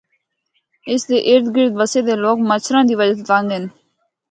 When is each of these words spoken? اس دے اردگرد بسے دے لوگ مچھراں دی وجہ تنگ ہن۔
اس 0.91 1.01
دے 1.09 1.17
اردگرد 1.29 1.73
بسے 1.79 1.99
دے 2.07 2.15
لوگ 2.23 2.37
مچھراں 2.49 2.83
دی 2.87 2.93
وجہ 2.99 3.21
تنگ 3.29 3.49
ہن۔ 3.55 3.63